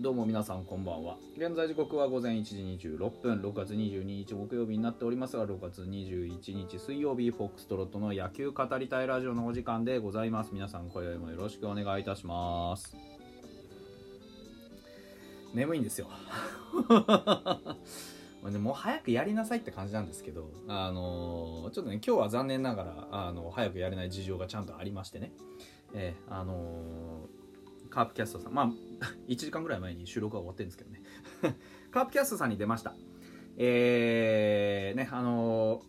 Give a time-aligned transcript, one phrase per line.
[0.00, 1.16] どうも皆さんこんばんは。
[1.36, 3.40] 現在時刻は午前1時26分。
[3.40, 10.50] 6月22日木曜日になっておりますが6月21日水曜日フォックストロットの野球語りたいラジオのお時間でございます。
[10.52, 12.96] 皆さん今宵もよろしくお願いいたします。
[15.52, 16.06] 眠いんですよ。
[18.62, 25.32] もう早くやりなさいって感じなんですけど、あの、ちょっとね今日は残念ながら、あの早くやれない事情がちゃんとありましてね、
[25.92, 27.47] えー、あのー
[27.88, 28.54] カープキャストさん。
[28.54, 28.72] まあ
[29.28, 31.02] 1時間ぐらい前に収録が終わってるんですけどね。
[31.90, 32.94] カープキャストさんに出ました。
[33.56, 35.82] えー、ねあの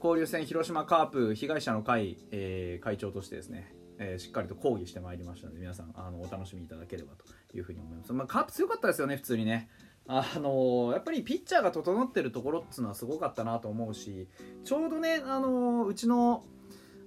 [0.00, 9.68] ー、交流戦広島カープ被害者の会、えー、会長としてですね、えー、しっかりと抗議してまいりましたので皆さんあのお楽しみいただければというふうに思います、まあ、カープ強かったですよね普通にね。
[10.12, 14.28] あの、やっぱりピッチャーが整ってるところっつうのはすごかったなと思うし
[14.64, 16.44] ちょうどね、あの、うちの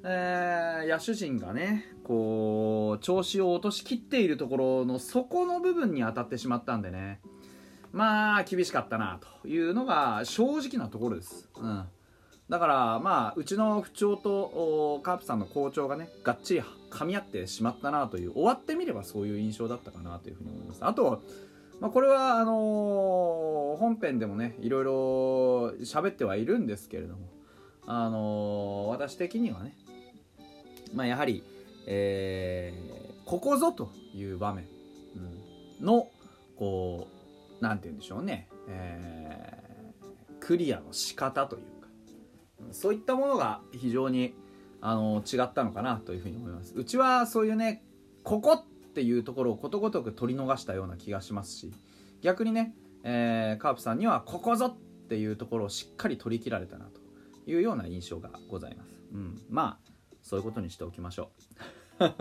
[0.04, 7.22] えー、野手陣がねこう調子を落としきっているところの底の部分に当たってしまったんでね。
[7.94, 11.86] まあ厳しかったなというのが正直なところです、うん、
[12.50, 20.84] だからまあうちの不調とカープさんの好調がねがっちり噛み合ってしまったなという終わってみればそういう印象だったかなというふうに思います。
[20.84, 21.22] あと
[21.80, 24.92] まあ、これはあのー、本編でもねいろいろ
[25.82, 27.28] 喋ってはいるんですけれども
[27.86, 29.76] あのー、私的にはね
[30.94, 31.44] まあ、やはり、
[31.88, 34.68] えー、ここぞという場面、
[35.80, 36.10] うん、の
[36.56, 37.08] こ
[37.60, 41.88] うなんて言うんでしょうね、えー、クリアの仕方というか
[42.72, 44.36] そういったものが非常に
[44.82, 46.74] あの違ったのかなというふうに思います。
[46.76, 47.84] うちはそういうね
[48.24, 51.74] ここっていうところをことごとく取り逃したような気がしますし
[52.22, 57.02] 逆にね、えー、カープさんにはここぞっていうところをしっかり取り切られたなと
[57.50, 59.83] いうような印象がございます、うん、まあ
[60.24, 61.30] そういうことにしておきましょ
[62.00, 62.04] う。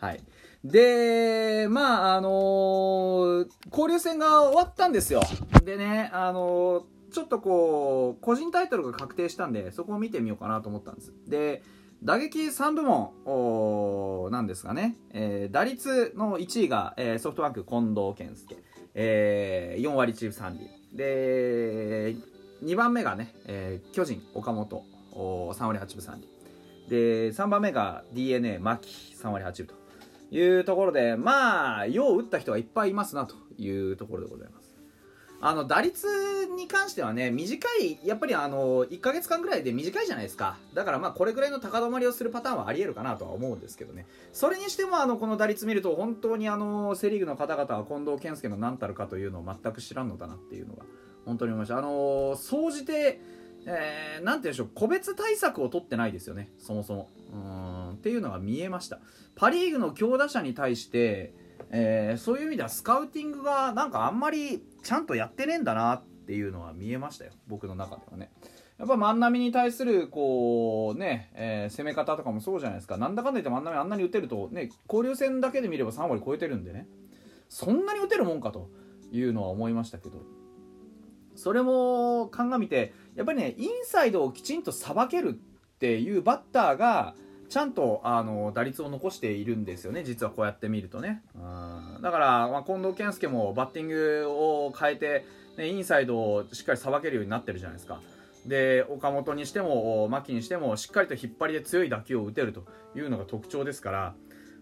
[0.00, 0.20] はい。
[0.64, 5.22] でまああのー、交流戦が終わったんですよ。
[5.64, 11.12] でねあのー、ちょっとこう個人タイトルが確定したんでそこを見てみようかなと思ったんです。
[11.26, 11.62] で
[12.02, 18.56] 打撃3部門なんですがね、えー、打率の1位が、えー、ソフトバンク近藤健介、
[18.94, 20.70] えー、4割チーム3厘。
[20.96, 22.16] で
[22.64, 26.37] 2番目がね、えー、巨人岡本3割8分3厘。
[26.88, 29.88] で3番目が d n a 牧3割8分と。
[30.30, 34.68] いうところでまあよう打った人がいっぱいいますなというところでございます。
[35.40, 36.04] あの打率
[36.56, 40.56] に関してはね短いやっぱりあの1か月間ぐらいで短いじゃないですか。
[40.74, 44.06] だからまあこれぐらいの高止まりをするパターンはありえるかなとは思うんですけどね。
[44.32, 50.82] それにしてもあのこの打率見ると本当にあのセ・リーグの方々は近藤健介の何たるかというのを全く知らんのだなっていうのが
[51.24, 51.78] 本当に思いました。
[51.78, 53.20] あの総じて
[53.66, 57.08] えー、なんて言うんでしょう、個別対策を取ってないですよね、そもそも。
[57.32, 59.00] うんっていうのが見えました。
[59.34, 61.34] パ・リーグの強打者に対して、
[61.70, 68.30] えー、そういう意味ではスカウティングがなんかあんまりちゃんとやってねえんだなっていうのは見えましたよ、僕の中ではね。
[68.78, 72.96] やっぱ万波に対するこうね、えー、攻め方とかもそうじゃないですか。
[72.96, 76.86] なんだかんだ言って万波あんなに打てるとね、交流戦だけで見れば3割超えてるんでね、
[77.48, 78.70] そんなに打てるもんかと
[79.10, 80.22] いうのは思いましたけど、
[81.34, 87.14] それも鑑みてやっぱりねインサイドをきちんとさばけるっていうバッターが
[87.48, 90.04] ちゃんとあの打率を残しているんですよね。
[90.04, 91.22] 実はこうやって見るとね。
[91.34, 92.02] うん。
[92.02, 95.24] だから、まあ、近藤健介もバッティングを変えて、
[95.56, 98.00] ね、インサイドをしっかりさばけるようになってるじゃないですか。
[98.46, 102.64] で岡本にしても牧にしてもしっかりと引っ張りで強い打球を打てると
[102.96, 104.14] いうのが特徴ですから。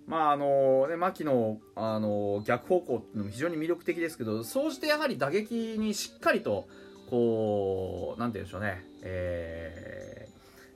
[0.06, 6.68] まああのね、牧の、あの逆方向っていうのも非常に魅力的ですけど総じてやはり打撃にしっかりと
[7.08, 10.28] こうなんて言うんでしょうね、え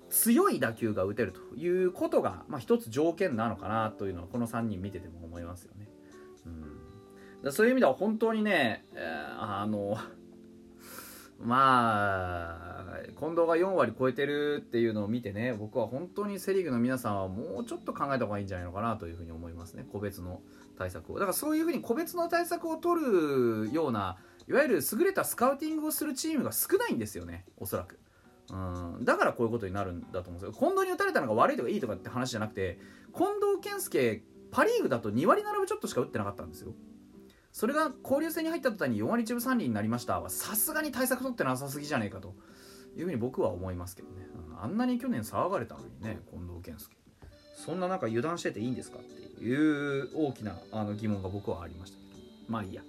[0.09, 5.88] ー、強い打球が打てるということが、まあ、一つ条件なのかなというのはこの3人見てても思いますよね。
[7.44, 9.97] うん、そういう意味では本当にね、えー、あの
[11.43, 19.87] まあ近藤が4割超えてるっていうのを見てね僕は本当にセ・リーグの皆さんはもうちょっと考えた方がいいんじゃないのかなというふうに思いますね。
[19.91, 20.43] 個別の
[20.76, 21.15] 対策を。
[21.15, 27.98] だからそういうふうに個別の対策を取るようないわゆる優れたスカウティングをするチームが少ないんですよねおそらく。
[28.50, 29.04] うん。
[29.04, 30.52] だからこういうことになるんだと思うんですよ。
[30.52, 32.78] 近藤に打たれたのが悪いとかいいとかって話じゃなくて
[33.16, 36.72] 近藤健介パ・リーグだと2割7分ちょっとしか打ってなかったんですよ。
[37.52, 42.34] それが交流戦に入った途端に4割1分3厘になりましたはさすがに対策取ってなさすぎじゃねえかと。
[42.96, 44.26] いうふうに僕は思いますけどね、
[44.60, 46.96] あんなに去年騒がれたのにね近藤健介。
[47.54, 51.98] そんな中油断してていいんですかっていう大きなあの疑問が僕はありました
[52.48, 52.82] まあいいや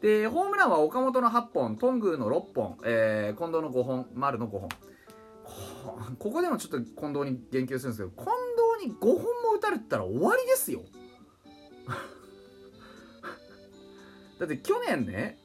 [0.00, 4.68] でホームランは岡本の8本頓宮の6本、えー、近藤の5本丸の5本。
[6.18, 8.26] ここでもちょっと近藤に言及するんですけど近
[8.78, 9.22] 藤に5本も
[9.56, 10.82] 打たれたら終わりですよ。
[14.38, 15.38] だって去年ね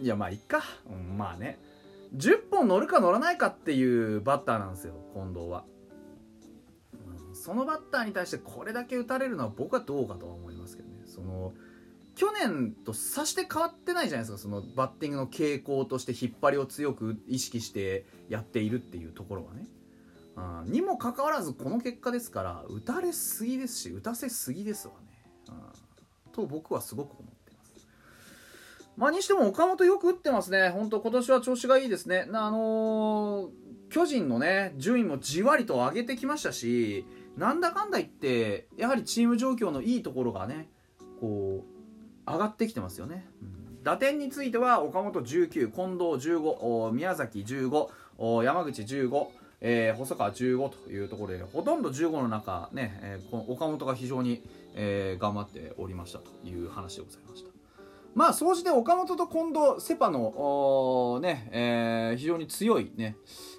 [0.00, 1.58] いやまあいっか、うん、まあね。
[2.14, 5.64] 10本乗るか乗らないかっていうバッターなんですよ近藤は、
[7.34, 11.02] そのバッターに対してこれだけ打たれるのは僕はどうかとは思いますけどね。
[11.06, 11.52] その
[12.16, 19.66] 去年とさして変わってないじゃないですかそのバッティングの傾向として引っ張りを強く意識してやっているっていうところはね、
[20.64, 25.00] うん、にもかかわらずこの結果ですから打たれすぎですし打たせすぎですわね、
[25.50, 27.86] うん、と僕はすごく思ってます。
[28.96, 30.70] まあにしても岡本よく打ってますね。
[30.70, 32.30] 本当今年は調子がいいですね。
[32.32, 33.48] あのー、
[33.90, 37.04] 巨人のね順位もじわりと上げてきましたし
[37.36, 40.70] なんだかんだ言ってやはりチーム状況のいいところがね
[41.20, 41.75] こう
[42.26, 49.26] 上がってきてますよね、うん、打点については岡本19近藤15宮崎15山口15
[49.60, 54.42] えー、細川15というところでほとんど15の中、ねえー、この岡本が非常に、
[54.74, 57.50] えー、頑張っておりましたという話でございました。
[58.14, 63.16] まあ総じて岡本と近藤セパの、ねえー、非常に強いね、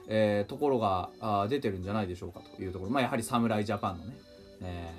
[0.07, 4.17] えー、ところがあ出てるんじゃないでしょうかというところ、まあ、やはり侍ジャパンのね、
[4.61, 4.93] え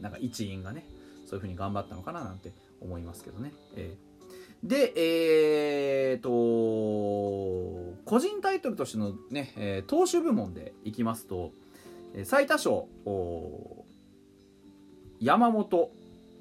[0.00, 0.84] ー、なんか一員がね
[1.26, 2.50] そういうふうに頑張ったのかななんて
[2.82, 3.52] 思いますけどね。
[3.76, 6.28] えー、で、えーと、
[8.04, 11.52] 個人タイトルとしてのね、えー、投手部門でいきますと、
[12.24, 12.84] 最多勝、
[15.18, 15.90] 山本、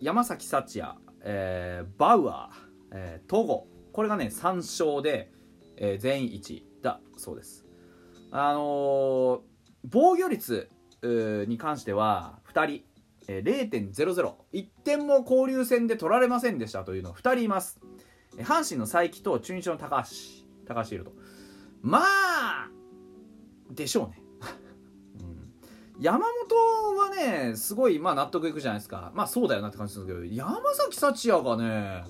[0.01, 5.31] 山崎幸也、えー、バウアー、えー、戸郷、これがね、3勝で、
[5.77, 7.65] えー、全員1位だそうです。
[8.31, 9.39] あのー、
[9.83, 10.69] 防御率
[11.03, 12.83] に関しては2人、
[13.27, 17.79] 0.00、1点も交流戦で取られませんでしたというの2人います。
[18.37, 20.09] 阪神の佐伯と中日の高橋、
[20.67, 21.11] 高橋いると。
[21.81, 22.69] まあ、
[23.69, 24.21] でしょうね。
[25.99, 29.11] 山本はね、すごい、まあ納得いくじゃないですか。
[29.13, 32.03] まあそうだよなって感じするけど、山崎幸也がね、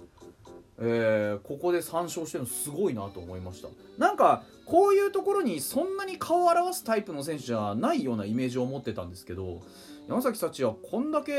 [0.83, 3.69] えー、ここで3勝してるのすごいなと思いました。
[3.98, 9.62] なんかこういうところにそんなに顔を表すタイプの選手じゃないようなイメージを持ってたんですけど
[10.07, 11.31] 山崎幸也こんだけ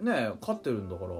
[0.00, 1.10] ね勝ってるんだから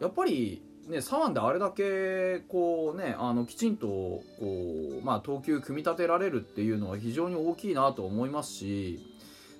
[0.00, 9.00] やっぱりね左腕であれだけこうねあのきちんとこうまあ投球組み立てられるっていうのは非常に大きいなと思いますし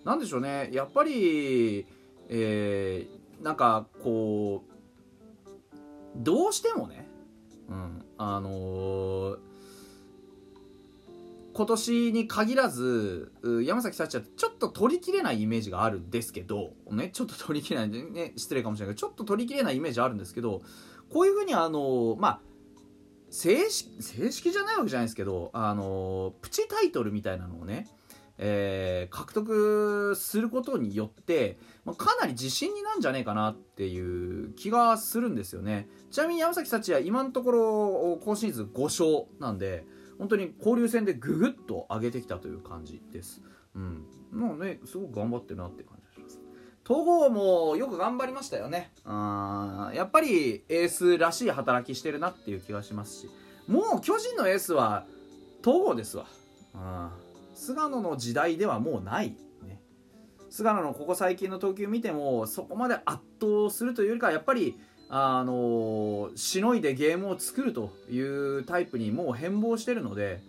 [0.04, 1.86] なんでしょうねやっぱり
[2.28, 4.74] えー、なんかこう
[6.16, 7.03] どうしてもね
[7.68, 8.04] うん。
[8.18, 9.38] あのー
[11.54, 13.32] 今年に限らず
[13.64, 20.62] 山崎幸也ちょっと取りきれないイメージがあるんですけど、ね、ちょっと取りきれない、ね、失礼かもしれないけどちょっと取りきれないイメージあるんですけど
[21.10, 22.40] こういうふうにあのまあ
[23.30, 27.86] 正式正式じゃないわけじゃないですけどあのプチタイトルみたいなのをね
[28.38, 39.84] えー、獲得することによって、まあ、かなり自信になんじゃねえかなっていう気がするんですよねちなみに山崎幸也今のところ今シーズン5勝なんで
[40.18, 43.42] 本当に交流戦でぐぐっと上げてきたという感じです。
[43.74, 44.04] うん。
[44.32, 46.40] もうね、すごく頑張ってるなって感じがします。
[46.84, 48.92] 戸郷もよく頑張りましたよね。
[49.04, 53.30] あやっぱりエースらしい働きしてるなっていう気がしますし、
[53.66, 55.06] もう巨人のエースは
[55.62, 56.26] 戸郷ですわ
[56.74, 57.10] うん。
[57.54, 59.36] 菅野の時代ではもうない。
[59.62, 59.80] ね、
[60.50, 70.40] 菅野のここ最近の投球見てもそこまで圧倒するというよりかはやっぱりあのしのいでゲームを作るというタイプにもう変貌してるので、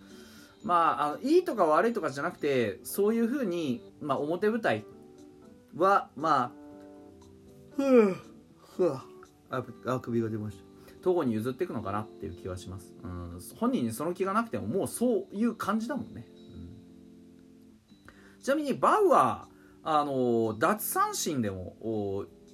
[0.64, 4.84] まあ、あのいいとか悪いとかじゃなくてそういうふうに、まあ、表舞台
[5.76, 6.50] はまあ
[7.76, 8.16] ふぅ
[8.76, 9.00] ふぅ
[9.50, 10.66] ああくびが出ました。
[11.06, 16.26] 東郷に譲っていくのかなっていう気はします、うん、本人にその気がなくてももうそういう感じだもんね、
[18.46, 19.48] ちなみにバウは
[19.82, 21.74] あの奪三振でも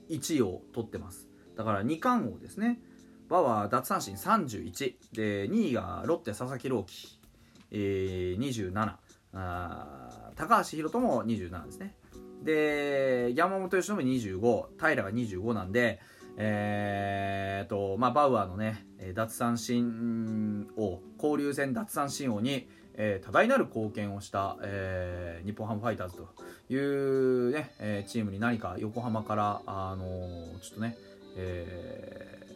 [0.09, 1.29] 1位を取ってます。
[1.55, 2.81] だから2冠王ですね。
[3.29, 7.19] バは奪三振31で2位がロッテ佐々木朗希、
[7.73, 8.95] えー、27
[9.35, 11.95] あ高橋宏斗も27ですね。
[12.43, 16.01] で山本由伸25平が25なんで
[16.39, 26.29] えーとまあ、バウアーのね奪三振王交流戦奪三振王に、えー、多大なる貢献をした、えー、日本ハムファイターズと
[26.69, 30.97] いうね、えー、チームに何か横浜から、あのー、ちょっとね
[31.37, 32.47] え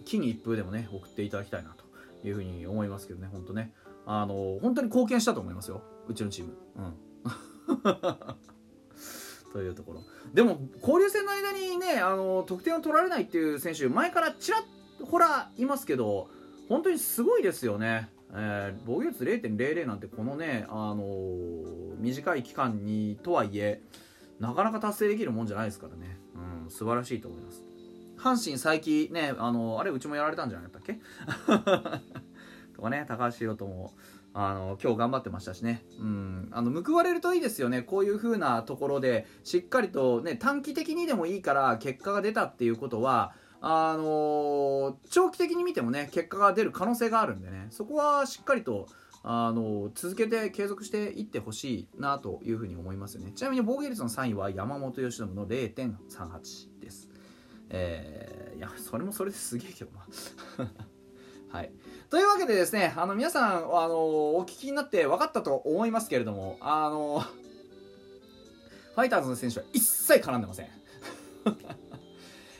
[0.00, 1.84] ー、金一封でもね送っていただきたいなと
[2.26, 3.72] いうふうに思いますけどね本当ね。
[4.04, 6.54] あの本当に貢献したと思いますようちのチーム。
[6.76, 6.94] うん。
[9.52, 10.02] というところ。
[10.34, 14.62] でも交流戦の間にねあの得点を取られないっていう選手前からちらっ
[15.04, 16.28] ほらいますけど
[16.68, 23.80] 本当にすごいですよね、えー、防御率0.00なんてこのね、あのー、短い期間にとはいえ
[24.40, 26.16] なかなか達成できるもんじゃないですからね、
[26.64, 27.62] うん、素晴らしいと思います。
[28.18, 31.00] 阪神佐伯ねあのあれうちもやられたんじゃなかったっけ？
[32.74, 33.92] とかね高橋宏斗も
[34.34, 37.82] あの今日頑張ってましたしね、うん、あの報われるといいですよね。
[37.82, 48.88] こういう風なところでしっかりと、ね、短期的にでもいいから結果が出たっていうことはあの、長期的に見てもね結果が出る可能性があるんでねそこはしっかりと
[49.22, 57.08] あの続けて継続していってほしいなというふうに思いますねちなみに防御率の3位は山本由伸の0.38です
[57.70, 60.70] えー、いやそれもそれですげえけどな
[61.52, 61.72] はい。
[62.08, 70.68] というわけでですね、あの、皆さん、あの、お聞きになって分かったと思いますけれども、あの、ファイターズの選手は一切絡んでません。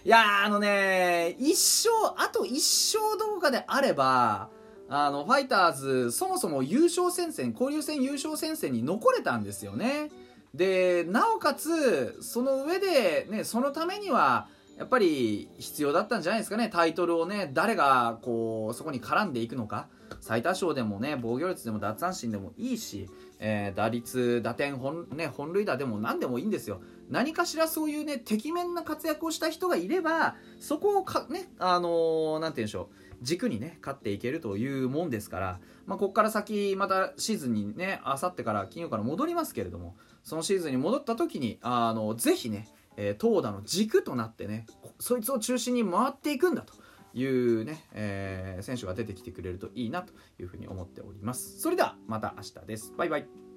[0.05, 4.49] いやあのね、一生、あと一生動画であれば、
[4.89, 10.11] あの、ファイターズ、そもそも優勝戦線、交流戦優勝戦線に残れたんですよね。
[10.55, 14.49] で、なおかつ、その上で、ね、そのためには、
[14.83, 16.69] やっぱり必要だったんじゃないですかね。
[16.69, 19.87] タイトルをね誰がこうそこに絡んでいくのか。
[20.21, 23.09] 最多勝でもね防御率でも奪三振でもいいし、
[23.39, 26.81] えー、打率打点本,、ね、本塁打でも何でもいいんですよ。
[27.11, 32.97] 何かしらそういうねてきめんな活躍をした人がいればそこをかねあのー、なんて言うんでしょう。
[33.23, 44.67] 軸にね勝っていけるというもんですから、まあ、ここから先またシーズンにねあさってから金曜から戻りますけれどもそのシーズンに戻った時にあのぜひねえー、投打の軸となってね
[44.99, 46.75] そいつを中心に回っていくんだと
[47.15, 51.61] いうね、えー、選手が出てきてくれるといいなというふうに思っております。
[51.61, 52.95] それではまた明日です。
[52.97, 53.52] バイバイ。